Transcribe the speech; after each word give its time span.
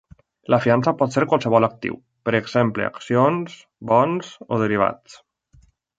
La 0.53 0.57
fiança 0.61 0.93
pot 1.01 1.13
ser 1.15 1.25
qualsevol 1.33 1.67
actiu, 1.67 1.99
per 2.29 2.35
exemple 2.39 2.87
accions, 2.87 3.61
bons 3.93 4.33
o 4.49 4.61
derivats. 4.63 5.21